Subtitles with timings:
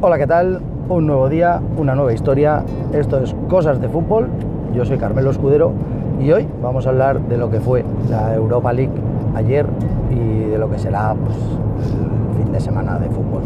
[0.00, 0.60] Hola, ¿qué tal?
[0.88, 2.62] Un nuevo día, una nueva historia.
[2.92, 4.28] Esto es Cosas de Fútbol.
[4.72, 5.72] Yo soy Carmelo Escudero
[6.20, 8.92] y hoy vamos a hablar de lo que fue la Europa League
[9.34, 9.66] ayer
[10.08, 13.42] y de lo que será pues, el fin de semana de fútbol.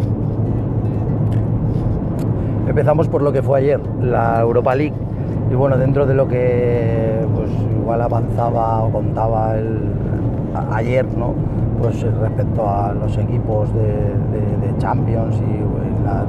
[2.68, 4.94] Empezamos por lo que fue ayer, la Europa League.
[5.50, 7.50] Y bueno, dentro de lo que pues
[7.80, 9.80] igual avanzaba o contaba el,
[10.70, 11.32] ayer, ¿no?
[11.80, 14.12] Pues respecto a los equipos de,
[14.78, 15.62] Champions y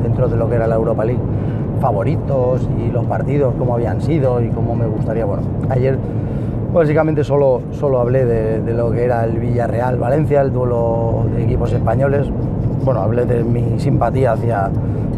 [0.02, 1.22] dentro de lo que era la Europa League,
[1.82, 5.26] favoritos y los partidos, cómo habían sido y cómo me gustaría.
[5.26, 5.98] Bueno, ayer
[6.74, 12.28] básicamente solo, solo hablé de, lo que era el Villarreal-Valencia, el duelo de equipos españoles.
[12.84, 14.70] Bueno, hablé de mi simpatía hacia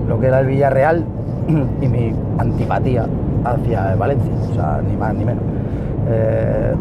[0.07, 1.05] lo que era el Villarreal
[1.81, 3.05] y mi antipatía
[3.43, 5.43] hacia Valencia, o sea, ni más ni menos.
[6.09, 6.73] Eh,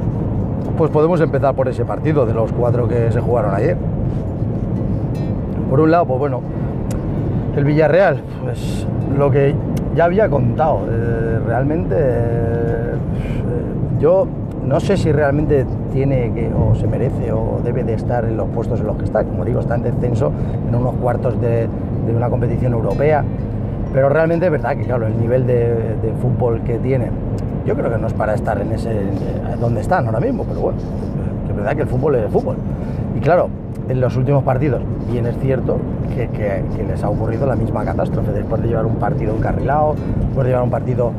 [0.77, 3.77] pues podemos empezar por ese partido de los cuatro que se jugaron ayer.
[5.71, 6.41] Por un lado, pues bueno,
[7.57, 9.55] el Villarreal, pues lo que
[9.95, 12.95] ya había contado, eh, realmente eh,
[14.01, 14.27] yo
[14.67, 18.49] no sé si realmente tiene que, o se merece, o debe de estar en los
[18.49, 19.23] puestos en los que está.
[19.25, 20.33] Como digo, está en descenso
[20.69, 21.69] en unos cuartos de,
[22.15, 23.25] una competición europea
[23.93, 27.11] pero realmente es verdad que, claro, el nivel de, fútbol que tiene,
[27.65, 28.91] yo creo que no es para estar en ese
[29.61, 30.79] donde están ahora mismo, pero bueno,
[31.49, 32.57] es verdad que el fútbol es el fútbol.
[33.17, 33.49] Y claro,
[33.89, 35.79] en los últimos partidos, bien es cierto
[36.15, 40.51] que, les ha ocurrido la misma catástrofe, después de llevar un partido encarrilado, después de
[40.51, 41.13] llevar un partido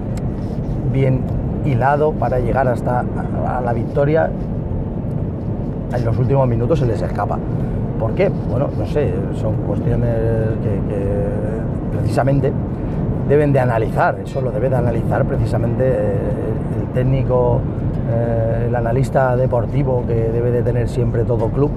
[0.92, 1.22] bien
[1.66, 3.04] hilado para llegar hasta
[3.48, 4.30] a la victoria,
[5.94, 7.38] en los últimos minutos se les escapa.
[8.00, 8.30] ¿Por qué?
[8.50, 10.16] Bueno, no sé, son cuestiones
[10.62, 11.26] que,
[11.98, 12.52] precisamente
[13.28, 16.18] deben de analizar, eso lo debe de analizar precisamente eh,
[16.80, 17.60] el técnico,
[18.12, 21.72] eh, el analista deportivo que debe de tener siempre todo club,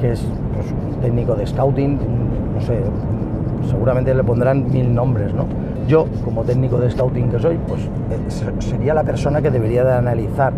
[0.00, 1.98] que es pues, un técnico de scouting,
[2.54, 2.80] no sé,
[3.68, 5.46] seguramente le pondrán mil nombres, ¿no?
[5.86, 9.92] Yo, como técnico de scouting que soy, pues eh, sería la persona que debería de
[9.92, 10.52] analizar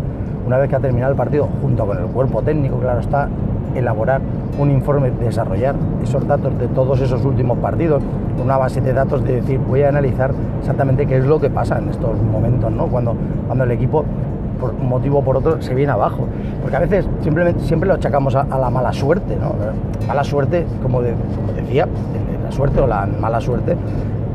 [0.45, 3.27] una vez que ha terminado el partido, junto con el cuerpo técnico, claro está,
[3.75, 4.21] elaborar
[4.57, 8.01] un informe, desarrollar esos datos de todos esos últimos partidos,
[8.41, 11.77] una base de datos de decir, voy a analizar exactamente qué es lo que pasa
[11.79, 12.87] en estos momentos, ¿no?
[12.87, 13.15] Cuando,
[13.45, 14.05] cuando el equipo
[14.57, 16.27] por un motivo o por otro se viene abajo.
[16.61, 19.53] Porque a veces simplemente siempre lo achacamos a, la mala suerte, ¿no?
[20.07, 21.87] Mala suerte, como, como decía,
[22.43, 23.75] la suerte o la mala suerte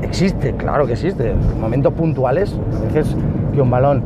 [0.03, 1.31] existe, claro que existe.
[1.31, 3.17] En momentos puntuales, a veces
[3.55, 4.03] que un balón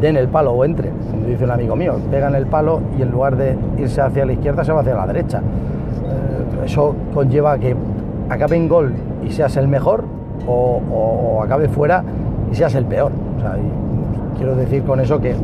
[0.00, 3.10] den el palo o entre, como dice un amigo mío, pegan el palo y en
[3.10, 5.38] lugar de irse hacia la izquierda se va hacia la derecha.
[5.38, 7.74] Eh, eso conlleva que
[8.28, 8.94] acabe en gol
[9.26, 10.04] y seas el mejor
[10.46, 12.04] o, acabe fuera
[12.50, 13.12] y seas el peor.
[14.38, 15.34] Quiero decir con eso que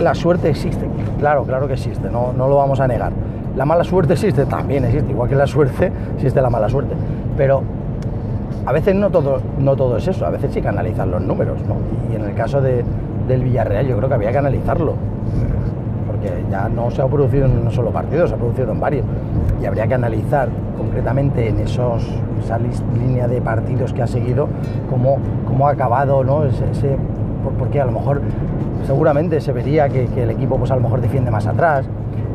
[0.00, 0.86] la suerte existe,
[1.18, 3.12] claro, claro que existe, no, no lo vamos a negar.
[3.56, 6.94] La mala suerte existe, también existe, igual que la suerte existe la mala suerte.
[7.36, 7.62] Pero
[8.64, 11.58] a veces no todo, no todo es eso, a veces sí que analizan los números,
[11.66, 11.74] ¿no?
[12.12, 12.84] Y en el caso de,
[13.26, 14.94] del Villarreal yo creo que había que analizarlo,
[16.06, 19.04] porque ya no se ha producido en un solo partido, se ha producido en varios,
[19.60, 22.08] y habría que analizar concretamente en esos,
[22.44, 24.48] esa línea de partidos que ha seguido
[24.88, 26.44] cómo, cómo ha acabado, ¿no?
[26.44, 26.96] Ese,
[27.58, 28.20] porque a lo mejor
[28.86, 31.86] seguramente se vería que, el equipo pues a lo mejor defiende más atrás,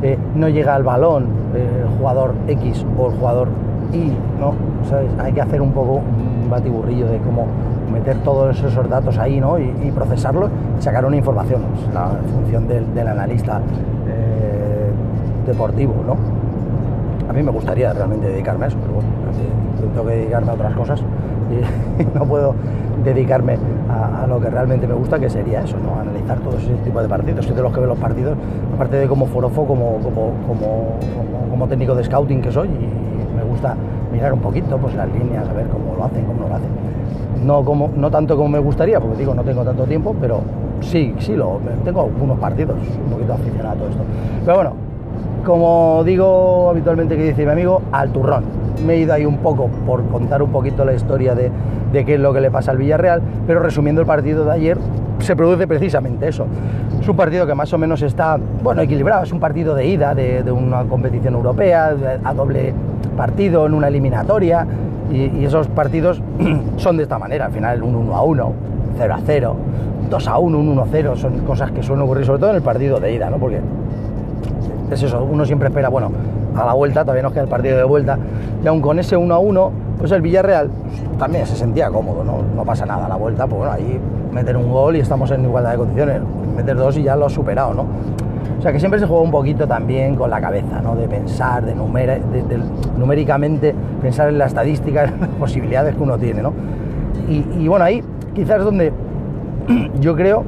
[0.02, 3.48] eh, no llega al balón eh, el jugador X o el jugador
[3.92, 4.54] Y, ¿no?
[5.22, 6.02] Hay que hacer un poco
[6.42, 7.46] un batiburrillo de cómo
[7.92, 9.58] meter todos esos datos ahí ¿no?
[9.58, 11.62] y, procesarlos y sacar una información.
[11.92, 13.60] la función del, analista
[14.08, 14.90] eh,
[15.46, 15.94] deportivo.
[16.06, 16.33] ¿no?
[17.34, 19.08] Mí me gustaría realmente dedicarme a eso, pero bueno,
[19.92, 21.02] tengo que dedicarme a otras cosas
[21.50, 22.54] y no puedo
[23.04, 23.58] dedicarme
[23.88, 26.00] a, lo que realmente me gusta, que sería eso, ¿no?
[26.00, 27.44] analizar todos ese tipo de partidos.
[27.44, 28.36] Soy de los que veo los partidos,
[28.74, 30.98] aparte de como forofo, como, como, como,
[31.50, 33.74] como, técnico de scouting que soy, y me gusta
[34.12, 36.70] mirar un poquito pues, las líneas, a ver cómo lo hacen, cómo no lo hacen
[37.44, 40.40] no, como, no tanto como me gustaría, porque digo, no tengo tanto tiempo, pero
[40.80, 44.02] sí, sí, lo, tengo algunos partidos, un poquito aficionado a todo esto.
[44.44, 44.72] Pero bueno,
[45.44, 48.44] como digo habitualmente que dice mi amigo, al turrón.
[48.84, 51.50] Me he ido ahí un poco por contar un poquito la historia de,
[51.92, 54.78] qué es lo que le pasa al Villarreal, pero resumiendo el partido de ayer,
[55.20, 56.46] se produce precisamente eso.
[57.00, 60.14] Es un partido que más o menos está, bueno, equilibrado, es un partido de ida
[60.14, 61.94] de, una competición europea,
[62.24, 62.74] a doble
[63.16, 64.66] partido en una eliminatoria,
[65.12, 66.20] y, esos partidos
[66.76, 68.52] son de esta manera, al final un 1 a 1,
[68.98, 69.56] 0 a 0,
[70.10, 72.56] 2 a 1, un 1 a 0, son cosas que suelen ocurrir sobre todo en
[72.56, 73.38] el partido de ida, ¿no?
[73.38, 73.60] Porque
[74.90, 76.10] es eso, uno siempre espera, bueno,
[76.56, 78.18] a la vuelta, todavía nos queda el partido de vuelta,
[78.62, 80.70] y aún con ese 1 a 1, pues el Villarreal
[81.18, 84.00] también se sentía cómodo, no, no pasa nada, a la vuelta, pues bueno, ahí
[84.32, 86.20] meter un gol y estamos en igualdad de condiciones,
[86.56, 87.86] meter dos y ya lo has superado, ¿no?
[88.58, 90.96] O sea que siempre se juega un poquito también con la cabeza, ¿no?
[90.96, 91.74] De pensar, de,
[92.96, 96.52] numéricamente pensar en la estadística, en las posibilidades que uno tiene, ¿no?
[97.28, 98.02] Y, bueno, ahí
[98.34, 98.92] quizás es donde
[100.00, 100.44] yo creo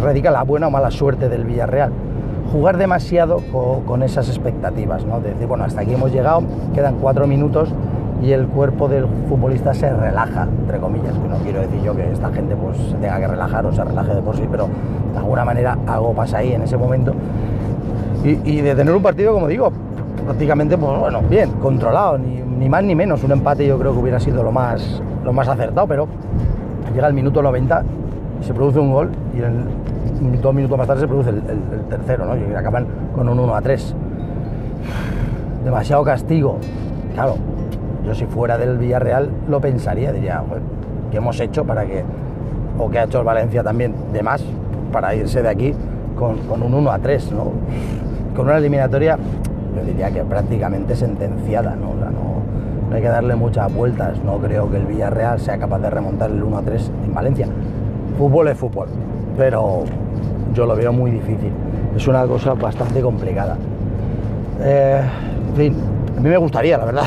[0.00, 1.90] radica la buena o mala suerte del Villarreal.
[2.52, 3.40] Jugar demasiado
[3.86, 5.20] con, esas expectativas, ¿no?
[5.20, 6.42] De decir, bueno, hasta aquí hemos llegado,
[6.74, 7.68] quedan cuatro minutos
[8.22, 12.30] y el cuerpo del futbolista se relaja, entre comillas, no quiero decir yo que esta
[12.30, 14.68] gente pues se tenga que relajar o se relaje de por sí, pero
[15.12, 17.12] de alguna manera algo pasa ahí en ese momento.
[18.24, 19.70] Y, de tener un partido, como digo,
[20.24, 23.22] prácticamente, pues bueno, bien, controlado, ni, más ni menos.
[23.22, 26.08] Un empate yo creo que hubiera sido lo más, lo más acertado, pero
[26.92, 27.84] llega el minuto 90
[28.40, 29.64] se produce un gol y en,
[30.20, 31.42] dos minutos más tarde se produce el,
[31.88, 32.36] tercero, ¿no?
[32.36, 33.94] Y acaban con un 1 a 3.
[35.64, 36.58] Demasiado castigo.
[37.14, 37.36] Claro,
[38.04, 40.42] yo si fuera del Villarreal lo pensaría, diría,
[41.10, 42.04] ¿qué hemos hecho para que,
[42.78, 44.44] o qué ha hecho el Valencia también, de más,
[44.92, 45.74] para irse de aquí
[46.16, 47.52] con, un 1 a 3, ¿no?
[48.34, 49.18] Con una eliminatoria,
[49.76, 51.94] yo diría que prácticamente sentenciada, ¿no?
[51.94, 56.30] no, hay que darle muchas vueltas, no creo que el Villarreal sea capaz de remontar
[56.30, 57.48] el 1 a 3 en Valencia.
[58.16, 58.88] Fútbol es fútbol,
[59.36, 59.84] pero
[60.54, 61.50] yo lo veo muy difícil,
[61.94, 63.56] es una cosa bastante complicada.
[64.60, 65.02] Eh,
[65.50, 65.76] en fin,
[66.16, 67.04] a mí me gustaría, la verdad.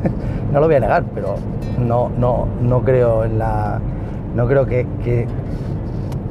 [0.52, 1.36] no lo voy a negar, pero
[1.78, 3.80] no, no, no creo en la.
[4.34, 4.86] No creo que,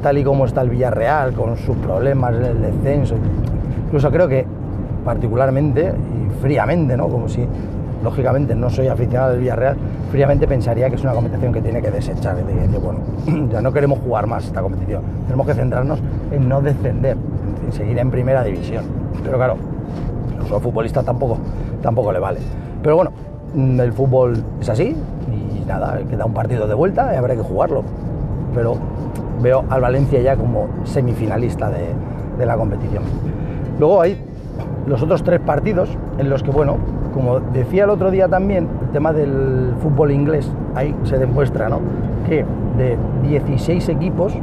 [0.02, 3.16] tal y como está el Villarreal, con sus problemas en el descenso,
[3.86, 4.46] incluso creo que
[5.04, 7.08] particularmente y fríamente, ¿no?
[7.08, 7.46] Como si,
[8.02, 9.76] lógicamente, no soy aficionado del Villarreal,
[10.10, 12.36] fríamente pensaría que es una competición que tiene que desechar.
[12.36, 13.00] Decir, bueno,
[13.52, 15.02] ya no queremos jugar más esta competición.
[15.26, 16.00] Tenemos que centrarnos
[16.30, 17.16] en no descender,
[17.64, 18.84] en seguir en primera división.
[19.22, 19.56] Pero claro,
[20.38, 21.38] a los futbolistas tampoco,
[21.82, 22.40] tampoco le vale.
[22.82, 23.12] Pero bueno,
[23.54, 24.94] Mm, el fútbol es así
[25.28, 27.82] y nada, queda un partido de vuelta y habrá que jugarlo.
[28.54, 28.76] Pero
[29.42, 33.02] veo al Valencia ya como semifinalista de, la competición.
[33.78, 34.16] Luego hay
[34.86, 36.78] los otros tres partidos en los que, bueno,
[37.12, 41.80] como decía el otro día también, el tema del fútbol inglés, ahí se demuestra, ¿no?
[42.28, 42.44] Que
[42.78, 42.96] de
[43.28, 44.34] 16 equipos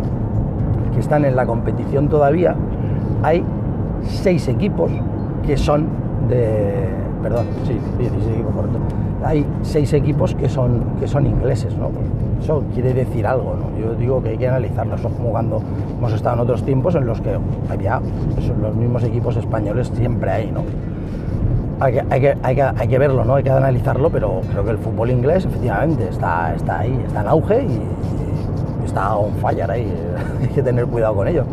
[0.93, 2.55] que están en la competición todavía,
[3.23, 3.43] hay
[4.03, 4.91] 6 equipos
[5.45, 5.87] que son
[6.27, 6.89] de,
[7.21, 8.79] perdón, sí, 16 equipos, correcto.
[9.23, 11.89] Hay seis equipos que son, que son ingleses, ¿no?
[12.41, 13.77] Eso quiere decir algo, ¿no?
[13.81, 14.95] Yo digo que hay que analizarlo.
[14.95, 15.61] Eso como cuando
[15.97, 17.31] hemos estado en otros tiempos en los que
[17.69, 17.99] había
[18.61, 20.61] los mismos equipos españoles siempre hay, ¿no?
[21.79, 23.35] Hay que, hay, que, hay, que, hay que, verlo, ¿no?
[23.35, 27.27] Hay que analizarlo, pero creo que el fútbol inglés efectivamente está, está ahí, está en
[27.27, 27.81] auge y,
[28.85, 29.93] está on fire ahí.
[30.41, 31.43] hay que tener cuidado con ello.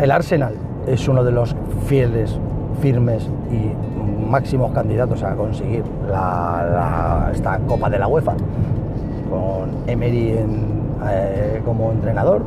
[0.00, 0.54] El Arsenal
[0.86, 1.54] es uno de los
[1.86, 2.36] fieles,
[2.80, 3.70] firmes y
[4.28, 5.84] máximos candidatos a conseguir
[7.32, 8.32] esta Copa de la UEFA,
[9.30, 10.38] con Emery
[11.08, 12.42] eh, como entrenador.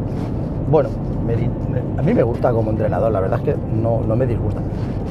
[0.70, 0.90] Bueno,
[1.98, 4.62] a mí me gusta como entrenador, la verdad es que no, me disgusta.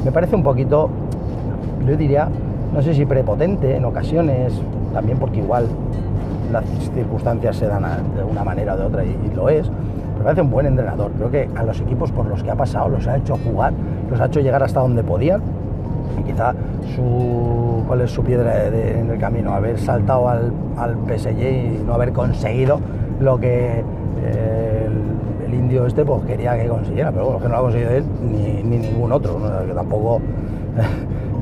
[0.05, 0.91] Me parece un poquito,
[1.87, 2.29] yo diría,
[2.73, 4.53] no sé si prepotente en ocasiones,
[4.93, 5.67] también porque igual
[6.53, 7.83] las circunstancias se dan
[8.17, 9.71] de una manera o de otra y, lo es,
[10.19, 11.11] me parece un buen entrenador.
[11.13, 13.73] Creo que a los equipos por los que ha pasado los ha hecho jugar,
[14.11, 15.43] los ha hecho llegar hasta donde podían.
[16.19, 16.55] Y quizá
[16.95, 21.95] su, cuál es su piedra en el camino, haber saltado al, al, PSG y no
[21.95, 22.81] haber conseguido
[23.21, 23.83] lo que
[24.25, 24.89] eh,
[25.47, 28.05] el, indio este pues, quería que consiguiera, pero bueno, que no lo ha conseguido él
[28.23, 30.21] ni, ningún otro, que tampoco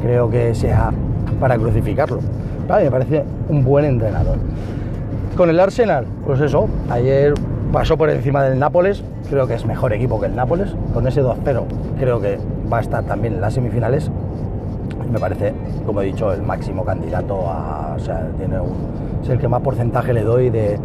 [0.04, 0.92] creo que sea
[1.40, 2.20] para crucificarlo.
[2.68, 4.36] me parece un buen entrenador.
[5.36, 7.34] Con el Arsenal, pues eso, ayer
[7.72, 11.22] pasó por encima del Nápoles, creo que es mejor equipo que el Nápoles, con ese
[11.22, 11.64] 2-0
[11.98, 12.38] creo que
[12.72, 14.10] va a estar también en las semifinales
[15.14, 15.52] me parece,
[15.86, 17.94] como he dicho, el máximo candidato a.
[17.96, 18.26] O sea,
[19.22, 20.78] es el que más porcentaje le doy de,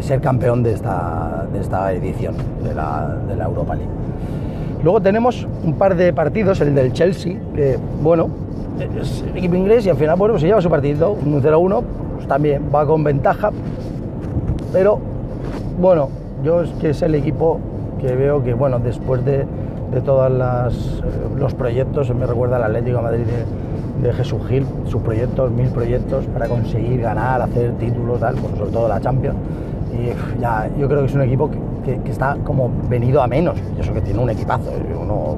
[0.00, 2.34] ser campeón de esta, de esta edición
[2.64, 3.90] de la, de la Europa League.
[4.82, 8.28] Luego tenemos un par de partidos, el del Chelsea, que, bueno,
[8.78, 11.82] es el equipo inglés y al final, bueno, pues se lleva su partido, un 0-1,
[12.16, 13.50] pues también va con ventaja,
[14.72, 14.98] pero,
[15.80, 16.08] bueno,
[16.44, 17.58] yo es que es el equipo
[18.00, 19.46] que veo que, bueno, después de,
[19.92, 23.24] de todos eh, los proyectos, me recuerda al Atlético de Madrid
[24.02, 28.88] de Jesús Gil, sus proyectos, mil proyectos para conseguir ganar, hacer títulos, tal, sobre todo
[28.88, 29.36] la Champions.
[29.92, 31.50] Y ya, yo creo que es un equipo
[31.84, 33.56] que, está como venido a menos.
[33.76, 34.70] Y eso que tiene un equipazo.
[35.00, 35.36] Uno,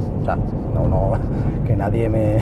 [0.74, 1.12] no,
[1.66, 2.38] que nadie me,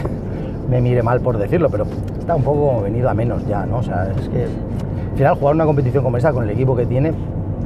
[0.69, 1.87] me, mire mal por decirlo, pero
[2.19, 3.79] está un poco venido a menos ya, ¿no?
[3.79, 6.87] O sea, es que al final jugar una competición como esta con el equipo que
[6.87, 7.13] tiene,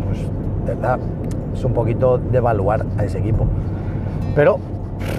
[0.07, 0.21] pues
[0.67, 0.99] de verdad,
[1.53, 3.47] es un poquito devaluar a ese equipo.
[4.35, 4.59] Pero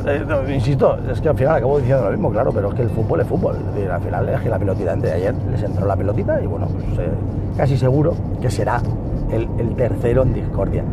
[0.05, 0.23] eh,
[0.53, 3.21] insisto, es que al final acabo diciendo lo mismo, claro, pero es que el fútbol
[3.21, 3.55] es fútbol.
[3.55, 6.47] Es decir, al final es que la pelotita de ayer les entró la pelotita y
[6.47, 7.11] bueno, pues eh,
[7.57, 8.81] casi seguro que será
[9.31, 10.83] el, tercero en discordia.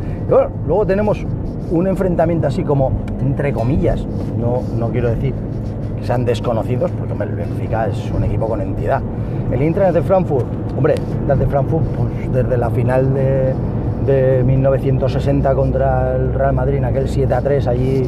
[0.67, 1.27] luego tenemos
[1.71, 4.07] un enfrentamiento así como, entre comillas,
[4.39, 5.35] no, no quiero decir
[6.03, 9.03] sean desconocidos, porque el Benfica es un equipo con entidad.
[9.53, 10.95] El Eintracht de Frankfurt, hombre,
[11.27, 13.55] desde Frankfurt, pues desde la final de,
[14.07, 18.03] de 1960 contra el Real Madrid, en aquel 7 a 3 allí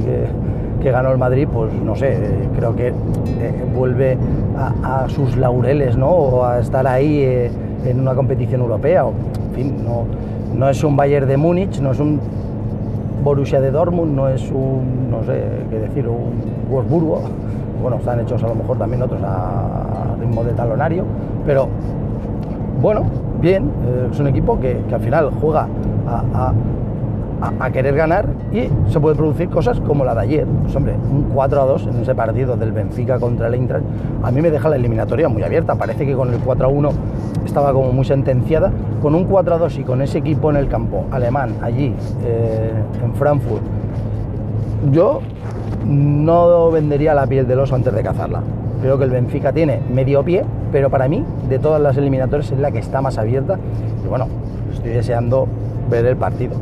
[0.80, 2.18] que, ganó el Madrid, pues no sé,
[2.56, 2.92] creo que eh,
[3.76, 4.16] vuelve
[4.56, 6.08] a, sus laureles, ¿no?
[6.08, 7.50] O a estar ahí eh,
[7.84, 10.06] en una competición europea, en fin, no,
[10.56, 12.18] no es un Bayern de Múnich, no es un
[13.22, 16.32] Borussia de Dortmund, no es un, no sé qué decir, un
[16.70, 17.22] Wolfsburgo,
[17.80, 21.04] bueno, están hechos a lo mejor también otros a ritmo de talonario,
[21.44, 21.68] pero
[22.80, 23.04] bueno,
[23.40, 25.68] bien, eh, es un equipo que, al final juega
[26.06, 26.52] a,
[27.72, 30.46] querer ganar y se puede producir cosas como la de ayer.
[30.62, 33.84] Pues hombre, un 4 a 2 en ese partido del Benfica contra el Eintracht,
[34.22, 35.74] a mí me deja la eliminatoria muy abierta.
[35.74, 36.90] Parece que con el 4 a 1
[37.46, 38.70] estaba como muy sentenciada.
[39.00, 41.94] Con un 4 a 2 y con ese equipo en el campo alemán, allí
[42.24, 42.72] eh,
[43.02, 43.62] en Frankfurt,
[44.92, 45.20] yo
[45.86, 48.42] no vendería la piel del oso antes de cazarla.
[48.80, 52.58] Creo que el Benfica tiene medio pie, pero para mí, de todas las eliminatorias, es
[52.58, 53.58] la que está más abierta.
[54.04, 54.26] Y bueno,
[54.72, 55.46] estoy deseando
[55.90, 56.54] ver el partido.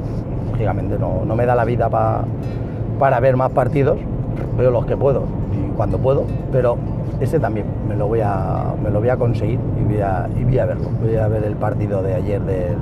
[0.51, 3.99] Lógicamente, no, me da la vida para ver más partidos,
[4.57, 5.23] veo los que puedo
[5.53, 6.77] y cuando puedo, pero
[7.21, 10.45] este también me lo voy a, me lo voy a conseguir y voy a, y
[10.45, 10.89] voy a verlo.
[11.01, 12.77] Voy a ver el partido de ayer del,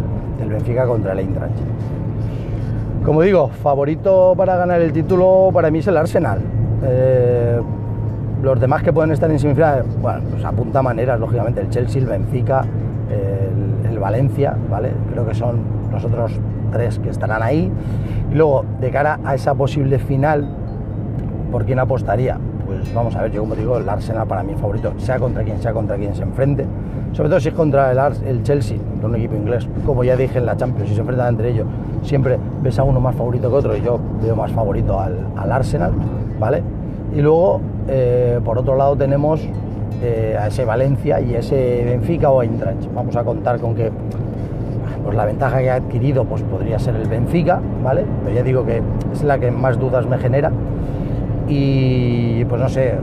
[0.49, 1.55] Benfica contra el Eintracht.
[3.07, 6.41] Como digo, favorito para ganar el título para mí es el Arsenal.
[6.83, 7.61] Eh,
[8.43, 12.09] los demás que pueden estar en semifinales, bueno, pues apunta maneras, lógicamente, el Chelsea, el
[12.09, 12.65] Benfica,
[13.89, 14.91] el, Valencia, ¿vale?
[15.13, 15.61] Creo que son
[15.93, 16.33] los otros
[16.73, 17.71] tres que estarán ahí.
[18.31, 20.49] Y luego, de cara a esa posible final,
[21.53, 22.39] ¿por quién apostaría?
[22.95, 25.73] Vamos a ver, yo como digo, el Arsenal para mí favorito, sea contra quien sea
[25.73, 26.65] contra quien se enfrente,
[27.13, 30.47] sobre todo si es contra el, el Chelsea, un equipo inglés, como ya dije en
[30.47, 31.67] la Champions, si se enfrentan entre ellos,
[32.03, 35.53] siempre ves a uno más favorito que otro y yo veo más favorito al, al
[35.53, 35.93] Arsenal,
[36.39, 36.63] ¿vale?
[37.15, 39.47] Y luego, eh, por otro lado, tenemos
[40.03, 42.93] eh, a ese Valencia y ese Benfica o Eintracht.
[42.95, 43.91] Vamos a contar con que
[45.05, 48.05] pues la ventaja que ha adquirido pues podría ser el Benfica, ¿vale?
[48.25, 50.51] Pero ya digo que es la que más dudas me genera.
[51.49, 52.95] Y pues no sé,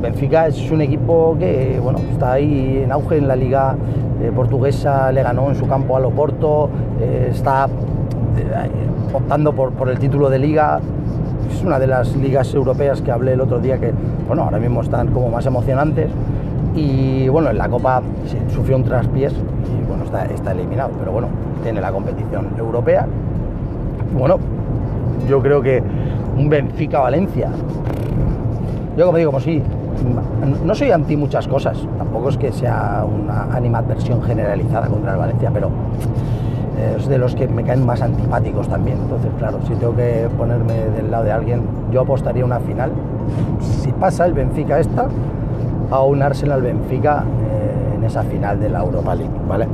[0.00, 3.76] Benfica es un equipo que bueno, está ahí en auge en la liga
[4.20, 6.68] eh, portuguesa, le ganó en su campo al Oporto,
[7.30, 7.68] está
[9.12, 10.80] optando por, por el título de liga,
[11.50, 13.92] es una de las ligas europeas que hablé el otro día que,
[14.26, 16.10] bueno, ahora mismo están como más emocionantes.
[16.74, 18.02] Y bueno, en la Copa
[18.48, 21.28] sufrió un traspiés y bueno, está, está eliminado, pero bueno,
[21.62, 23.06] tiene la competición europea.
[24.18, 24.38] bueno,
[25.28, 25.82] yo creo que
[26.36, 27.50] un Benfica-Valencia.
[28.96, 29.62] Yo como digo, como sí,
[30.64, 35.50] no soy anti muchas cosas, tampoco es que sea una animadversión generalizada contra el Valencia,
[35.52, 35.70] pero
[36.96, 38.98] es de los que me caen más antipáticos también.
[38.98, 41.62] Entonces, claro, si tengo que ponerme del lado de alguien,
[41.92, 42.92] yo apostaría una final.
[43.60, 45.06] Si pasa el Benfica esta,
[45.90, 49.66] a un Arsenal Benfica eh, en esa final de la Europa League, ¿vale?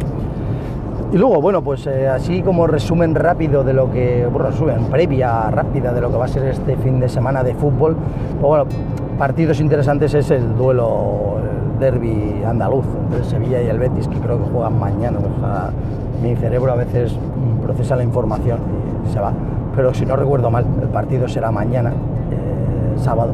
[1.11, 5.51] Y luego, bueno, pues eh, así como resumen rápido de lo que, bueno, resumen previa
[5.51, 7.97] rápida de lo que va a ser este fin de semana de fútbol,
[8.39, 8.67] pues bueno,
[9.19, 14.39] partidos interesantes es el duelo, el derby andaluz entre Sevilla y el Betis, que creo
[14.39, 15.19] que juegan mañana.
[16.23, 17.17] Mi cerebro a veces
[17.63, 18.59] procesa la información
[19.09, 19.33] y se va.
[19.75, 23.33] Pero si no recuerdo mal, el partido será mañana, eh, sábado.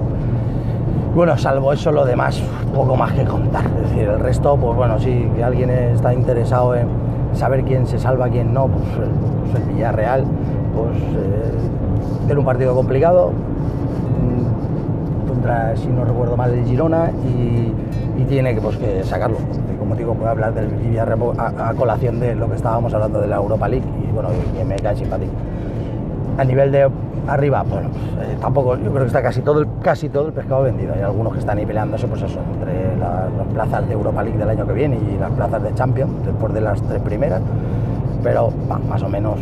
[1.15, 2.41] Bueno, salvo eso, lo demás,
[2.73, 3.65] poco más que contar.
[3.67, 7.04] Es decir, el resto, pues bueno, si alguien está interesado en
[7.35, 9.11] saber quién se salva, quién no, pues, eh,
[9.53, 10.25] pues el Villarreal,
[10.75, 10.97] pues
[12.33, 17.73] eh, un partido complicado, mm, contra, si no recuerdo mal, el Girona y,
[18.27, 19.37] tiene que, pues, que sacarlo
[19.79, 23.37] como digo, puedo hablar del Villarreal a, colación de lo que estábamos hablando de la
[23.37, 25.33] Europa League y bueno, y, me cae simpático.
[26.39, 26.89] A nivel de
[27.29, 30.33] arriba, bueno, pues, eh, tampoco, yo creo que está casi todo, el, casi todo el
[30.33, 30.95] pescado vendido.
[30.95, 32.84] Hay algunos que están ahí peleándose, pues eso, entre
[33.37, 36.53] las, plazas de Europa League del año que viene y las plazas de Champions, después
[36.53, 37.41] de las tres primeras.
[38.23, 38.51] Pero
[38.89, 39.39] más o menos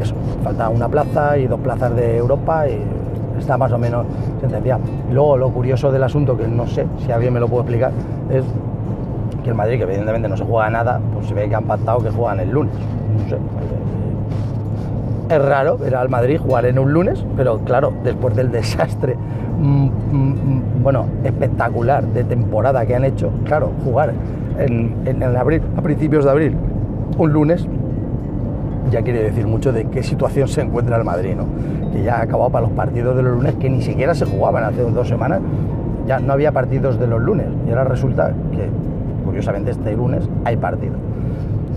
[0.00, 2.82] eso, falta una plaza y dos plazas de Europa y
[3.38, 4.06] está más o menos
[4.40, 4.80] sentenciado.
[5.10, 7.92] Luego lo curioso del asunto, que no sé si alguien me lo puede explicar,
[8.30, 8.44] es
[9.42, 12.00] que el Madrid, que evidentemente no se juega nada, pues se ve que han pactado
[12.00, 12.74] que juegan el lunes.
[15.30, 19.14] Es raro ver al Madrid jugar en un lunes, pero claro, después del desastre,
[19.60, 24.12] mm, mm, mm, bueno, espectacular de temporada que han hecho, claro, jugar
[24.58, 26.56] en, en, abril, a principios de abril,
[27.16, 27.64] un lunes,
[28.90, 31.46] ya quiere decir mucho de qué situación se encuentra el Madrid, ¿no?
[31.92, 34.64] Que ya ha acabado para los partidos de los lunes que ni siquiera se jugaban
[34.64, 35.40] hace dos semanas,
[36.08, 38.68] ya no había partidos de los lunes, y ahora resulta que
[39.24, 40.94] curiosamente este lunes hay partido.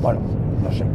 [0.01, 0.21] Bueno,
[0.63, 0.85] no sé,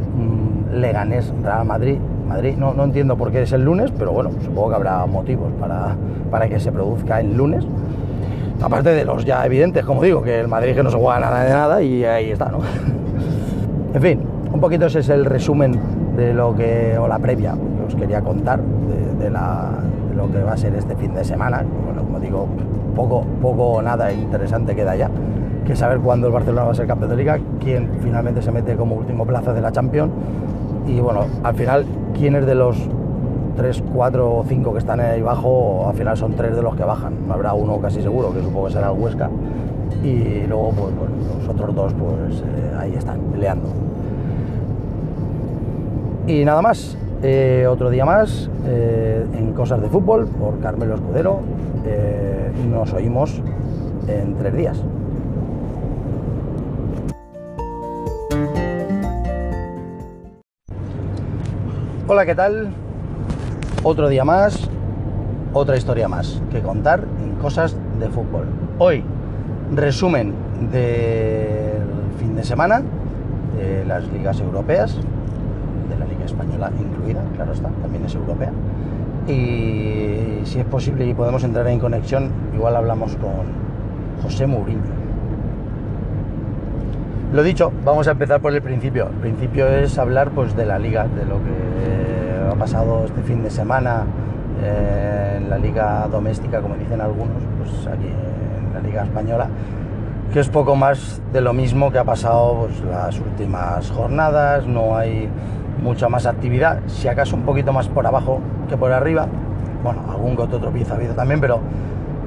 [0.74, 1.98] Leganés, Real Madrid,
[2.28, 2.54] Madrid.
[2.56, 5.96] No, no entiendo por qué es el lunes, pero bueno, supongo que habrá motivos para,
[6.30, 7.66] para que se produzca el lunes.
[8.60, 11.44] Aparte de los ya evidentes, como digo, que el Madrid que no se juega nada
[11.44, 12.58] de nada y ahí está, ¿no?
[13.94, 14.20] en fin,
[14.52, 15.78] un poquito ese es el resumen
[16.16, 19.70] de lo que, o la previa que os quería contar de, la,
[20.16, 21.64] lo que va a ser este fin de semana.
[21.84, 22.48] Bueno, como digo,
[22.96, 25.10] poco, poco o nada interesante queda ya
[25.64, 28.74] que saber cuándo el Barcelona va a ser campeón de liga, quién finalmente se mete
[28.74, 30.10] como último plaza de la Champions
[30.88, 31.84] y bueno, al final,
[32.18, 32.76] quiénes de los
[33.56, 36.84] 3, 4 o 5 que están ahí abajo, al final son 3 de los que
[36.84, 37.14] bajan.
[37.30, 39.30] Habrá uno casi seguro, que supongo que será el Huesca,
[40.02, 40.94] y luego pues,
[41.40, 43.68] los otros dos pues eh, ahí están peleando.
[46.26, 51.40] Y nada más, eh, otro día más eh, en Cosas de Fútbol por Carmelo Escudero.
[52.70, 53.40] nos oímos
[54.06, 54.82] en tres días.
[62.10, 62.70] Hola, ¿qué tal?
[63.82, 64.66] Otro día más,
[65.52, 68.46] otra historia más que contar en cosas de fútbol.
[68.78, 69.04] Hoy,
[69.74, 70.32] resumen
[70.72, 71.82] del
[72.18, 72.80] fin de semana
[73.58, 78.52] de las ligas europeas, de la Liga Española incluida, claro está, también es europea.
[79.26, 85.07] Y si es posible y podemos entrar en conexión, igual hablamos con José Mourinho.
[87.32, 89.08] Lo dicho, vamos a empezar por el principio.
[89.08, 93.42] El principio es hablar pues de la liga, de lo que ha pasado este fin
[93.42, 94.04] de semana
[94.62, 99.46] eh, en la liga doméstica, como dicen algunos, pues aquí en la liga española,
[100.32, 104.96] que es poco más de lo mismo que ha pasado pues, las últimas jornadas, no
[104.96, 105.28] hay
[105.82, 109.26] mucha más actividad, si acaso un poquito más por abajo que por arriba,
[109.84, 111.60] bueno, algún otro tropiezo ha habido también, pero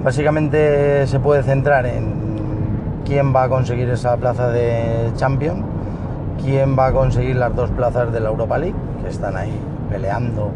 [0.04, 2.31] básicamente se puede centrar en
[3.06, 5.64] quién va a conseguir esa plaza de Champion,
[6.44, 9.54] quién va a conseguir las dos plazas de la Europa League, que están ahí
[9.90, 10.52] peleando,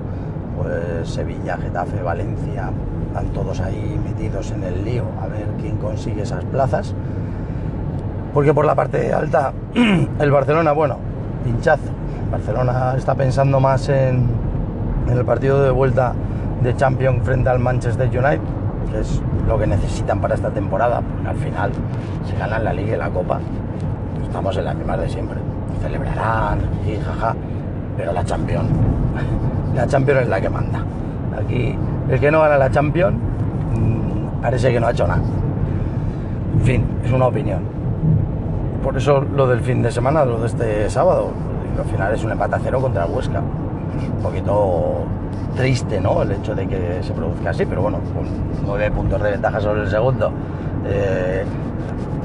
[0.57, 2.71] pues Sevilla, Getafe, Valencia,
[3.07, 6.93] están todos ahí metidos en el lío a ver quién consigue esas plazas.
[8.33, 9.53] Porque por la parte alta,
[10.19, 10.97] el Barcelona, bueno,
[11.43, 11.83] pinchazo.
[12.31, 14.27] Barcelona está pensando más en,
[15.07, 16.13] en el partido de vuelta
[16.61, 18.41] de Champions frente al Manchester United,
[18.91, 21.71] que es lo que necesitan para esta temporada, porque al final
[22.25, 23.39] se ganan la liga y la copa,
[24.23, 25.37] estamos en la misma de siempre.
[25.81, 27.35] Celebrarán y jaja,
[27.97, 28.69] pero la Champions,
[29.75, 30.83] la Champions es la que manda.
[31.37, 31.75] Aquí,
[32.09, 33.15] el que no gana la Champions,
[33.75, 35.21] mm, parece que no ha hecho nada.
[36.53, 37.61] En fin, es una opinión.
[38.83, 41.31] Por eso lo del fin de semana, lo de este sábado,
[41.77, 43.41] al final es un empate a cero contra el Huesca.
[43.97, 45.05] Es un poquito
[45.55, 46.21] triste, ¿no?
[46.21, 48.25] El hecho de que se produzca así, pero bueno, con
[48.65, 50.31] nueve puntos de ventaja sobre el segundo,
[50.85, 51.43] eh,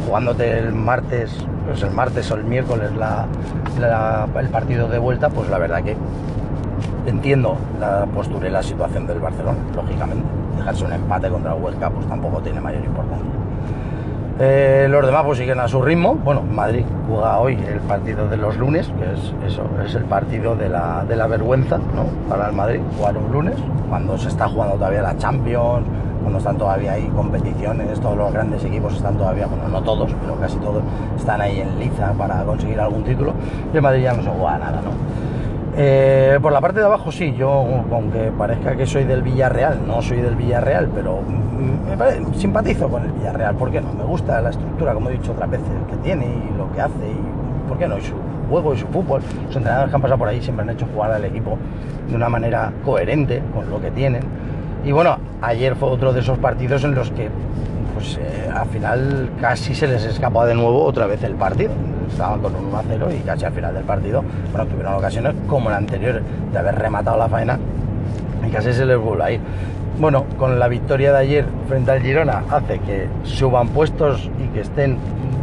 [0.06, 1.32] jugándote el martes,
[1.66, 5.96] pues el martes o el miércoles el partido de vuelta, pues la verdad que
[7.06, 10.24] entiendo la postura y la situación del Barcelona, lógicamente.
[10.56, 13.39] Dejarse un empate contra el Huesca, pues tampoco tiene mayor importancia.
[14.42, 16.14] Eh, los demás pues siguen a su ritmo.
[16.14, 20.56] Bueno, Madrid juega hoy el partido de los lunes, que es eso, es el partido
[20.56, 22.06] de la, de la vergüenza ¿no?
[22.26, 23.56] para el Madrid, jugar un lunes,
[23.90, 25.86] cuando se está jugando todavía la Champions,
[26.22, 30.36] cuando están todavía ahí competiciones, todos los grandes equipos están todavía, bueno, no todos, pero
[30.36, 30.82] casi todos
[31.18, 33.34] están ahí en liza para conseguir algún título,
[33.74, 35.29] y el Madrid ya no se juega nada, ¿no?
[35.76, 40.02] Eh, por la parte de abajo sí, yo aunque parezca que soy del Villarreal, no
[40.02, 43.92] soy del Villarreal, pero me simpatizo con el Villarreal, ¿por qué no?
[43.92, 47.06] Me gusta la estructura, como he dicho otras veces, que tiene y lo que hace,
[47.08, 47.98] y ¿por qué no?
[47.98, 48.14] Y su
[48.48, 49.22] juego y su fútbol.
[49.46, 51.56] Los entrenadores que han pasado por ahí siempre han hecho jugar al equipo
[52.08, 54.22] de una manera coherente con lo que tienen.
[54.84, 57.28] Y bueno, ayer fue otro de esos partidos en los que
[57.94, 61.70] pues eh, al final casi se les escapó de nuevo otra vez el partido
[62.10, 65.76] estaban con un 1-0 y casi al final del partido, bueno, tuvieron ocasiones como la
[65.76, 66.20] anterior
[66.52, 67.58] de haber rematado la faena
[68.46, 69.40] y casi se les vuelve a ir.
[69.98, 74.60] Bueno, con la victoria de ayer frente al Girona hace que suban puestos y que
[74.60, 74.96] estén,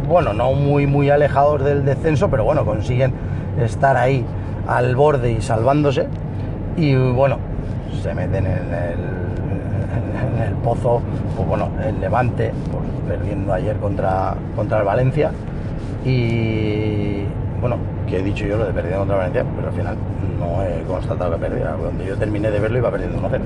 [0.08, 3.12] bueno, no muy, muy alejados del descenso, pero bueno, consiguen
[3.60, 4.24] estar ahí
[4.66, 6.08] al borde y salvándose.
[6.76, 7.38] Y bueno,
[8.02, 8.98] se meten en el,
[10.64, 11.00] pozo,
[11.36, 15.30] pues bueno, el Levante, pues perdiendo ayer contra, contra el Valencia
[16.04, 17.22] y
[17.60, 19.96] bueno, que he dicho yo lo de perdiendo contra Valencia, pero al final
[20.38, 21.72] no he constatado que perdiera.
[21.72, 23.40] Cuando yo terminé de verlo iba perdiendo 1-0.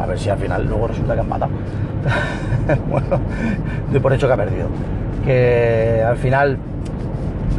[0.00, 1.52] A ver si al final luego resulta que ha empatado.
[2.90, 3.20] bueno,
[3.90, 4.68] doy por hecho que ha perdido.
[5.24, 6.58] Que al final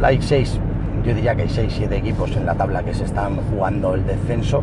[0.02, 0.58] hay 6,
[1.04, 4.06] yo diría que hay 6, 7 equipos en la tabla que se están jugando el
[4.06, 4.62] descenso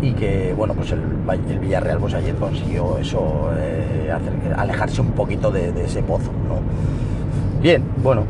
[0.00, 4.12] y que bueno pues el, Villarreal pues ayer consiguió eso eh,
[4.56, 7.60] alejarse un poquito de, ese pozo ¿no?
[7.60, 8.24] bien bueno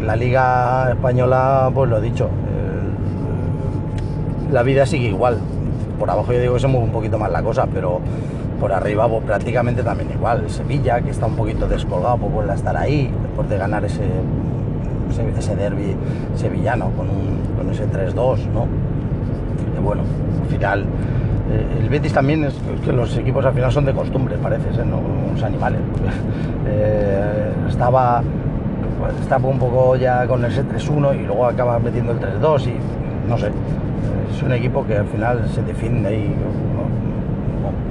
[0.00, 2.28] la liga española, pues lo he dicho,
[4.52, 5.38] la vida sigue igual.
[5.98, 8.00] por abajo yo digo que se mueve un poquito más la cosa, pero
[8.60, 10.48] por arriba pues, prácticamente también igual.
[10.48, 14.04] Sevilla, que está un poquito descolgado, pues vuelve a estar ahí, después de ganar ese,
[15.38, 15.96] ese, derby
[16.36, 17.08] sevillano con,
[17.56, 18.66] con ese 3-2, ¿no?
[19.82, 20.02] Bueno,
[20.42, 20.86] al final
[21.50, 24.86] eh, el Betis también es que los equipos al final son de costumbre, parece ser,
[24.86, 24.98] ¿no?
[24.98, 25.80] Unos animales.
[26.68, 28.22] Eh, estaba,
[28.98, 33.28] pues, estaba un poco ya con ese 3-1 y luego acaba metiendo el 3-2 y
[33.28, 33.52] no sé.
[34.34, 36.34] Es un equipo que al final se defiende ahí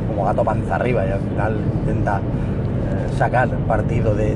[0.07, 4.35] como, gato panza arriba y al final intenta eh, sacar partido de,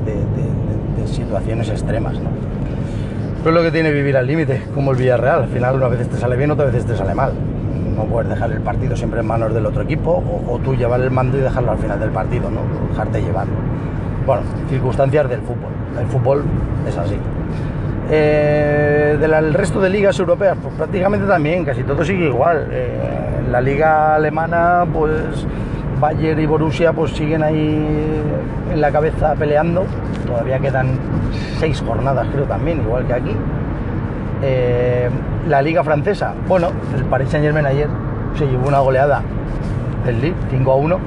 [1.04, 2.14] situaciones extremas.
[3.42, 5.42] Pero es lo que tiene vivir al límite, como el Villarreal.
[5.42, 7.32] Al final, una vez te sale bien, otras veces te sale mal
[8.00, 11.10] no puedes dejar el partido siempre en manos del otro equipo o, tú llevar el
[11.10, 12.60] mando y dejarlo al final del partido, ¿no?
[12.88, 13.54] Dejarte llevarlo.
[14.26, 15.72] Bueno, circunstancias del fútbol.
[15.98, 16.44] El fútbol
[16.86, 17.16] es así.
[18.10, 22.68] Eh, del resto de ligas europeas, pues prácticamente también, casi todo sigue igual.
[22.70, 22.98] Eh,
[23.50, 25.46] la liga alemana, pues
[26.00, 28.22] Bayern y Borussia pues siguen ahí
[28.72, 29.84] en la cabeza peleando.
[30.26, 30.98] Todavía quedan
[31.58, 33.36] seis jornadas creo también, igual que aquí.
[34.42, 35.10] Eh,
[35.48, 37.88] la liga francesa, bueno, el Paris Saint Germain ayer
[38.36, 39.22] se llevó una goleada
[40.06, 40.98] del Lille, 5 a 1.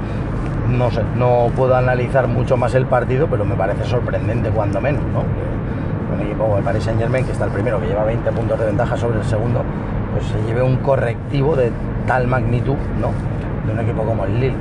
[0.78, 5.04] No sé, no puedo analizar mucho más el partido, pero me parece sorprendente cuando menos,
[5.14, 5.24] ¿no?
[6.14, 8.60] un equipo como el Paris Saint Germain, que está el primero, que lleva 20 puntos
[8.60, 9.64] de ventaja sobre el segundo,
[10.14, 11.72] pues se lleve un correctivo de
[12.08, 13.12] tal magnitud, ¿no?
[13.66, 14.56] De un equipo como el Lille.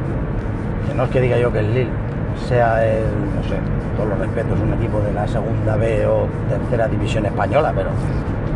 [0.89, 1.91] Que no es que diga yo que el Lille
[2.49, 3.05] sea el,
[3.37, 3.57] no sé,
[3.97, 7.91] todos los respetos, un equipo de la segunda B o tercera división española, pero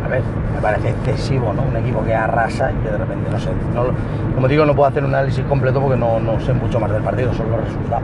[0.03, 0.21] a ver,
[0.53, 1.63] me parece excesivo, ¿no?
[1.63, 3.49] Un equipo que arrasa y que de repente, no sé,
[4.35, 7.33] como digo, no puedo hacer un análisis completo porque no, sé mucho más del partido,
[7.33, 8.03] son los resultados.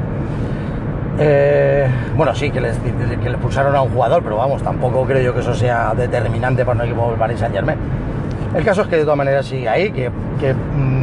[1.20, 5.22] Eh, bueno, sí, que les, que le pulsaron a un jugador, pero vamos, tampoco creo
[5.22, 7.78] yo que eso sea determinante para un equipo del Paris Saint Germain.
[8.56, 11.03] El caso es que de todas maneras sigue ahí, que, mm,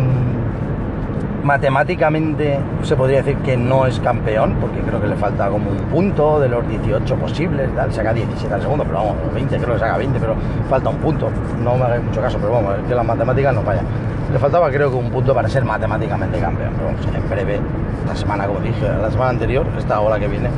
[1.42, 5.76] matemáticamente se podría decir que no es campeón, porque creo que le falta como un
[5.76, 9.96] punto de los 18 posibles, saca 17 al segundo, pero vamos, 20, creo que saca
[9.96, 10.34] 20, pero
[10.68, 11.30] falta un punto.
[11.62, 13.84] No me hagáis mucho caso, pero vamos, que las matemáticas no fallan.
[14.32, 17.60] Le faltaba creo que un punto para ser matemáticamente campeón, pero en breve,
[18.06, 20.50] la semana, como dije, la semana anterior, esta hora que viene,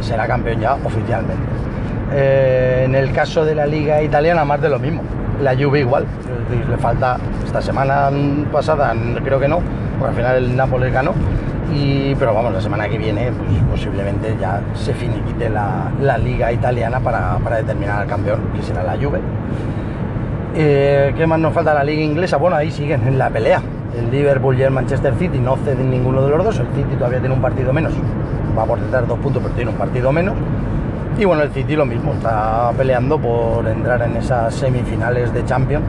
[0.00, 1.44] será campeón ya oficialmente.
[2.12, 5.02] Eh, en el caso de la liga italiana, más de lo mismo.
[5.42, 6.06] La Juve igual,
[6.70, 8.10] le falta esta semana
[8.52, 9.60] pasada, creo que no,
[9.98, 11.12] porque al final el Nápoles ganó.
[11.74, 16.52] Y, pero vamos, la semana que viene pues, posiblemente ya se finiquite la, la liga
[16.52, 19.20] italiana para, para, determinar al campeón, que será la Juve.
[20.54, 21.74] Eh, ¿Qué más nos falta?
[21.74, 23.60] La liga inglesa, bueno, ahí siguen en la pelea.
[23.96, 27.20] El Liverpool y el Manchester City no ceden ninguno de los dos, el City todavía
[27.20, 27.92] tiene un partido menos,
[28.58, 30.34] va por detrás dos puntos, pero tiene un partido menos.
[31.16, 35.84] Y bueno, el City lo mismo, está peleando por entrar en esas semifinales de Champions,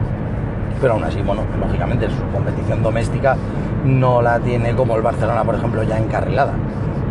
[0.80, 3.36] pero aún así, bueno, lógicamente su competición doméstica
[3.86, 6.52] no la tiene como el Barcelona, por ejemplo, ya encarrilada.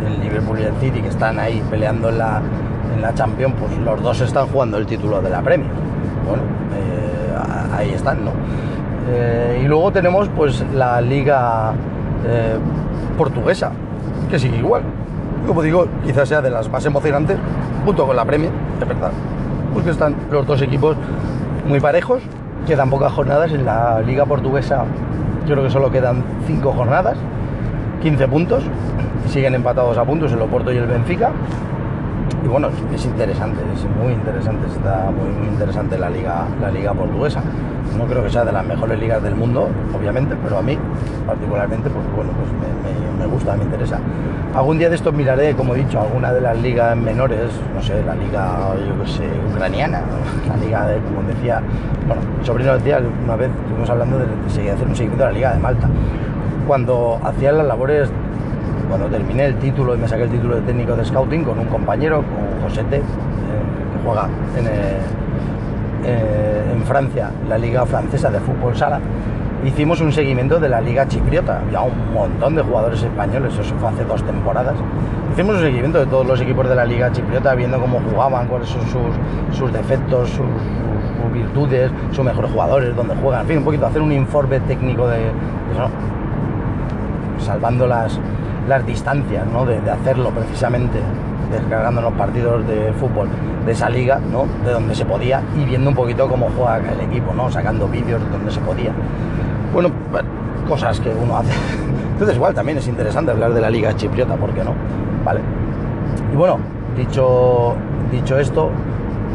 [0.04, 2.42] El Liverpool y el City, que están ahí peleando en la,
[3.14, 5.70] Champions, pues los dos están jugando el título de la Premier.
[6.26, 6.42] Bueno,
[6.74, 8.32] eh, ahí están, ¿no?
[9.08, 11.72] Eh, y luego tenemos pues la liga
[12.26, 12.56] eh,
[13.16, 13.70] portuguesa,
[14.28, 14.82] que sigue igual.
[15.46, 17.38] Como digo, quizás sea de las más emocionantes,
[17.84, 19.12] junto con la Premier, de verdad.
[19.72, 20.96] Porque están los dos equipos
[21.68, 22.22] muy parejos,
[22.66, 24.84] quedan pocas jornadas en la liga portuguesa
[25.46, 27.16] yo creo que solo quedan 5 jornadas,
[28.02, 28.64] 15 puntos,
[29.28, 31.30] siguen empatados a puntos el Oporto y el Benfica.
[32.44, 37.42] Y bueno, es interesante, es muy interesante, está muy, interesante la liga, la liga portuguesa.
[37.96, 40.78] No creo que sea de las mejores ligas del mundo, obviamente, pero a mí
[41.26, 42.50] particularmente, pues bueno, pues
[43.18, 43.98] me, gusta, me interesa.
[44.54, 48.02] Algún día de estos miraré, como he dicho, alguna de las ligas menores, no sé,
[48.04, 50.02] la liga, yo qué sé, ucraniana,
[50.48, 51.60] la liga de, como decía,
[52.06, 55.36] bueno, mi sobrino decía una vez, estuvimos hablando de, de hacer un seguimiento de la
[55.36, 55.88] liga de Malta.
[56.66, 58.10] Cuando hacía las labores
[58.88, 61.66] cuando terminé el título y me saqué el título de técnico de scouting con un
[61.66, 64.98] compañero, con Josete, eh, que juega en, eh,
[66.06, 69.00] eh, en, Francia, la liga francesa de fútbol sala,
[69.64, 71.60] hicimos un seguimiento de la liga chipriota.
[71.60, 74.76] Había un montón de jugadores españoles, eso fue hace dos temporadas.
[75.32, 78.68] Hicimos un seguimiento de todos los equipos de la liga chipriota, viendo cómo jugaban, cuáles
[78.68, 80.46] son sus, sus defectos, sus,
[81.32, 85.18] virtudes, sus mejores jugadores, dónde juegan, en fin, un poquito hacer un informe técnico de,
[87.38, 88.18] salvando las,
[88.68, 89.66] las distancias ¿no?
[89.66, 90.98] de, hacerlo precisamente
[91.50, 93.28] descargando los partidos de fútbol
[93.64, 94.46] de esa liga, ¿no?
[94.64, 97.50] De donde se podía y viendo un poquito cómo juega el equipo, ¿no?
[97.50, 98.92] Sacando vídeos de donde se podía.
[99.72, 99.90] Bueno,
[100.68, 101.52] cosas que uno hace.
[102.12, 104.72] Entonces igual también es interesante hablar de la liga chipriota, ¿por qué no?
[105.24, 105.40] Vale.
[106.32, 106.58] Y bueno,
[106.96, 107.74] dicho,
[108.10, 108.70] dicho esto,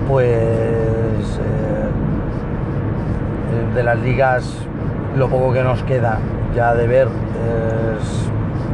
[0.07, 1.89] pues eh,
[3.75, 4.51] de las ligas,
[5.15, 6.17] lo poco que nos queda
[6.55, 7.07] ya de ver,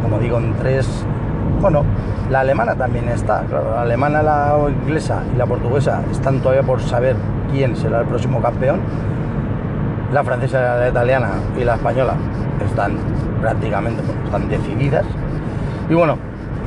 [0.02, 1.06] como digo, en tres,
[1.62, 1.84] bueno,
[2.30, 7.16] la alemana también está, la alemana, la inglesa y la portuguesa están todavía por saber
[7.52, 8.80] quién será el próximo campeón.
[10.14, 12.14] La francesa, la italiana y la española
[12.66, 12.98] están
[13.42, 15.06] prácticamente están decididas.
[15.90, 16.18] Y bueno,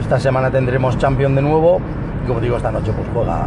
[0.01, 1.81] esta semana tendremos Champion de nuevo.
[2.25, 3.47] Y como digo, esta noche pues juega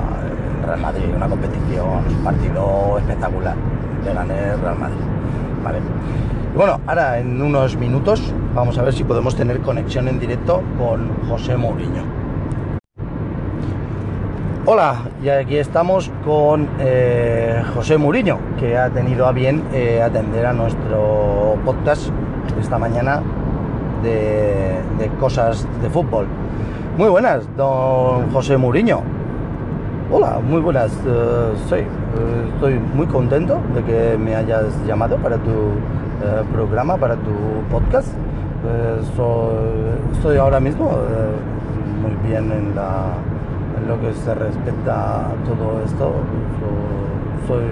[0.66, 3.56] Real Madrid, una competición, un partido espectacular
[4.04, 4.98] de ganar Real Madrid.
[5.64, 5.80] Vale.
[6.54, 10.62] Y bueno, ahora en unos minutos vamos a ver si podemos tener conexión en directo
[10.78, 12.04] con José Mourinho.
[14.66, 20.46] Hola, y aquí estamos con eh, José Mourinho, que ha tenido a bien eh, atender
[20.46, 22.10] a nuestro podcast
[22.62, 23.22] esta mañana
[24.04, 26.28] de, cosas de fútbol.
[26.98, 29.02] Muy buenas, don José Mourinho.
[30.12, 30.94] Hola, muy buenas.
[31.06, 31.56] Uh,
[32.54, 37.32] estoy muy contento de que me hayas llamado para tu eh, programa, para tu
[37.72, 38.08] podcast.
[40.14, 40.92] Estoy ahora mismo
[42.02, 42.74] muy bien en,
[43.88, 46.14] lo que se respecta a todo esto.
[47.48, 47.64] soy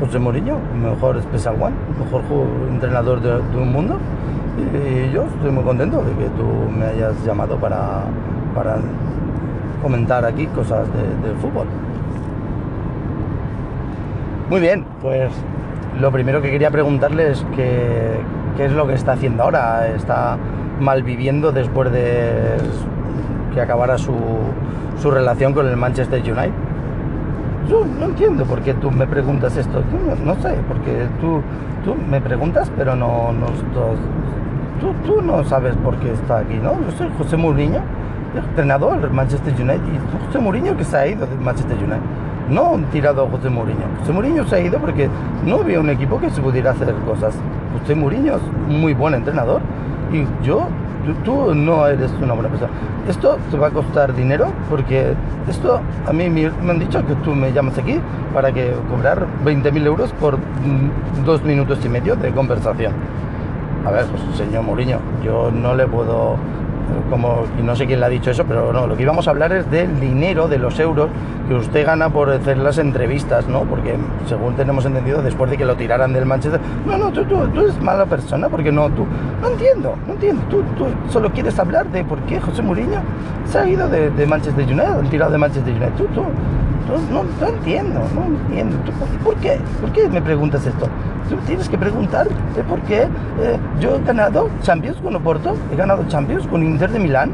[0.00, 2.22] José Mourinho, mejor Special One, mejor
[2.68, 3.98] entrenador de, un mundo.
[4.58, 6.44] Y, yo estoy muy contento de que tú
[6.76, 8.02] me hayas llamado para,
[8.54, 8.78] para
[9.80, 11.66] comentar aquí cosas de, fútbol.
[14.50, 15.30] Muy bien, pues
[16.00, 18.16] lo primero que quería preguntarle es que,
[18.56, 19.88] qué es lo que está haciendo ahora.
[19.88, 20.36] ¿Está
[20.80, 22.56] malviviendo después de
[23.54, 24.14] que acabara su,
[25.00, 26.52] su relación con el Manchester United?
[27.68, 29.82] Yo no entiendo por qué tú me preguntas esto.
[30.24, 31.40] No, sé, porque tú,
[31.84, 33.46] tú me preguntas, pero no, no
[34.80, 36.72] tú, tú no sabes por qué está aquí, ¿no?
[36.72, 37.80] Yo soy José Mourinho,
[38.34, 42.21] entrenador del Manchester United, y José Mourinho que se ha ido del Manchester United.
[42.48, 43.84] No tirado a José Mourinho.
[44.00, 45.08] José Mourinho se ha ido porque
[45.44, 47.34] no había un equipo que se pudiera hacer cosas.
[47.80, 49.60] José Mourinho es muy buen entrenador
[50.12, 50.66] y yo
[51.24, 52.70] tú, no eres una buena persona.
[53.08, 55.14] Esto te va a costar dinero porque
[55.48, 58.00] esto a mí me, han dicho que tú me llamas aquí
[58.32, 62.92] para que cobrar 20.000 euros por mm, dos minutos y medio de conversación.
[63.84, 66.36] A ver, pues señor Mourinho, yo no le puedo
[67.10, 69.52] como, no sé quién le ha dicho eso, pero no, lo que íbamos a hablar
[69.52, 71.08] es del dinero, de los euros
[71.48, 73.64] que usted gana por hacer las entrevistas, ¿no?
[73.64, 77.60] Porque según tenemos entendido, después de que lo tiraran del Manchester, no, no, tú, tú,
[77.60, 79.06] eres mala persona, porque no, tú,
[79.40, 83.00] no entiendo, no entiendo, tú, tú solo quieres hablar de por qué José Mourinho
[83.46, 86.22] se ha ido de, Manchester United, han tirado de Manchester United, tú, tú,
[86.88, 88.76] no, no, entiendo, no entiendo,
[89.24, 89.58] ¿por qué?
[89.80, 90.88] ¿Por qué me preguntas esto?
[91.28, 92.28] Tú tienes que preguntar
[92.68, 96.98] por qué eh, yo he ganado Champions con Oporto, he ganado Champions con Inter de
[96.98, 97.30] Milán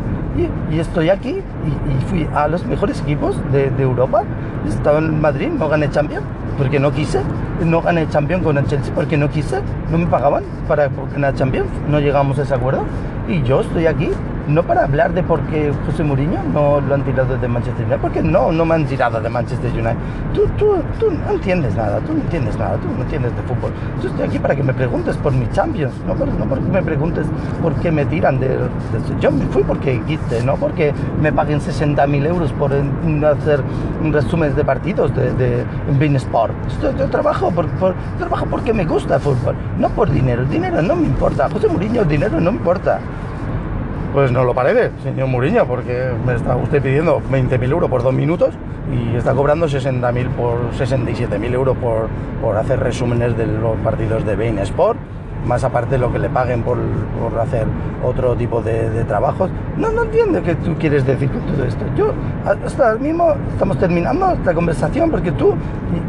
[0.70, 4.22] y, estoy aquí y, fui a los mejores equipos de, Europa.
[4.68, 6.24] Estaba en Madrid, no gané Champions
[6.56, 7.20] porque no quise,
[7.64, 11.68] no gané Champions con el Chelsea porque no quise, no me pagaban para ganar Champions,
[11.88, 12.85] no llegamos a ese acuerdo
[13.29, 14.11] y yo estoy aquí
[14.49, 18.01] no para hablar de por qué José Mourinho no lo han tirado de Manchester United,
[18.01, 19.97] porque no, no me han tirado de Manchester United.
[20.35, 23.73] Tú, tú, tú no entiendes nada, tú no entiendes nada, tú no entiendes de fútbol.
[24.03, 26.83] Yo estoy aquí para que me preguntes por mi Champions, no, por, no porque me
[26.83, 27.27] preguntes
[27.62, 28.59] por qué me tiran de,
[29.21, 33.61] Yo me fui porque quise, no porque me paguen 60.000 euros por hacer
[34.11, 35.64] resúmenes de partidos de, de
[35.99, 36.55] Bein Sport.
[37.11, 37.47] Trabajo,
[38.18, 40.42] trabajo porque me gusta el fútbol, no por dinero.
[40.42, 41.48] El dinero no me importa.
[41.50, 43.00] José Mourinho, dinero no me importa.
[44.12, 48.14] Pues no lo parece, señor Muriño, porque me está usted pidiendo 20.000 euros por dos
[48.14, 48.54] minutos
[48.90, 52.08] y está cobrando 60.000 por 67.000 euros por,
[52.40, 54.98] por hacer resúmenes de los partidos de Bein Sport
[55.46, 56.79] más aparte de lo que le paguen por,
[57.40, 57.66] hacer
[58.05, 59.51] otro tipo de, trabajos.
[59.77, 61.85] No, no entiendo qué tú quieres decir con todo esto.
[61.96, 62.12] Yo,
[62.64, 65.55] hasta mismo estamos terminando esta conversación porque tú,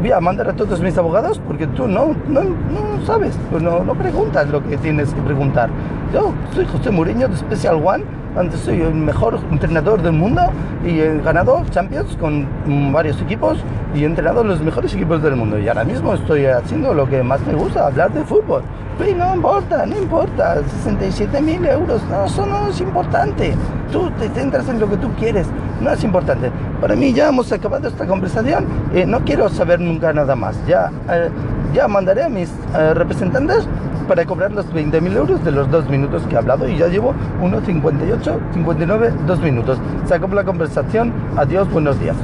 [0.00, 3.94] voy a mandar a todos mis abogados porque tú no, no, no sabes, no, no
[3.94, 5.70] preguntas lo que tienes que preguntar.
[6.12, 10.42] Yo soy José Mourinho de Special One antes soy el mejor entrenador del mundo
[10.84, 12.46] y he ganado Champions con
[12.92, 13.58] varios equipos
[13.94, 15.58] y he entrenado los mejores equipos del mundo.
[15.58, 18.62] Y ahora mismo estoy haciendo lo que más me gusta, hablar de fútbol.
[18.98, 23.54] Pero no importa, no importa, 67 mil euros, no, eso no es importante.
[23.90, 25.46] Tú te centras en lo que tú quieres,
[25.80, 26.50] no es importante.
[26.82, 30.54] Para mí ya hemos acabado esta conversación, y no quiero saber nunca nada más.
[30.66, 31.30] Ya, eh,
[31.72, 33.66] ya mandaré a mis eh, representantes
[34.10, 37.14] para cobrar los 20.000 euros de los dos minutos que he hablado y ya llevo
[37.40, 39.78] 1.58, 59, dos minutos.
[40.04, 41.12] Se la conversación.
[41.36, 42.16] Adiós, buenos días.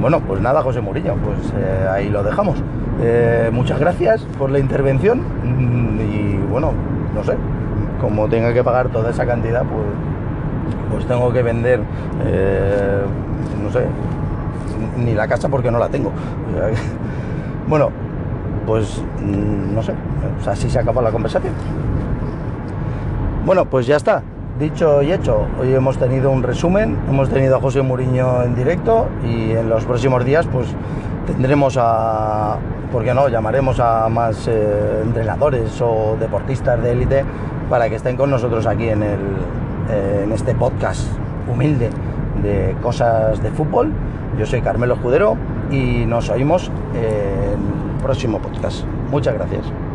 [0.00, 2.56] Bueno, pues nada, José Murillo, pues eh, ahí lo dejamos.
[3.00, 6.72] Eh, muchas gracias por la intervención mm, y bueno,
[7.14, 7.36] no sé,
[8.00, 9.86] como tenga que pagar toda esa cantidad, pues,
[10.90, 11.80] pues tengo que vender,
[12.26, 13.02] eh,
[13.62, 13.84] no sé,
[14.96, 16.10] ni la casa porque no la tengo.
[17.68, 17.90] Bueno,
[18.68, 19.94] pues mm, no sé,
[20.46, 21.54] así se acabó la conversación.
[23.46, 24.22] Bueno, pues ya está.
[24.60, 29.06] Dicho y hecho, hoy hemos tenido un resumen, hemos tenido a José Muriño en directo
[29.24, 30.66] y en los próximos días pues
[31.26, 32.58] tendremos a,
[32.92, 33.28] ¿por qué no?
[33.28, 37.24] Llamaremos a más eh, entrenadores o deportistas de élite
[37.70, 39.20] para que estén con nosotros aquí en, el,
[39.90, 41.08] eh, en este podcast
[41.50, 41.88] humilde
[42.42, 43.92] de cosas de fútbol.
[44.38, 45.38] Yo soy Carmelo Escudero
[45.70, 48.84] y nos oímos en próximo podcast.
[49.10, 49.87] Muchas gracias.